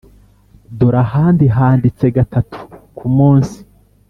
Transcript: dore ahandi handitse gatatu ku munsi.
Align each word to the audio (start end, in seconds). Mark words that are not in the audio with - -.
dore 0.77 0.99
ahandi 1.05 1.45
handitse 1.57 2.05
gatatu 2.15 2.59
ku 2.97 3.05
munsi. 3.15 3.57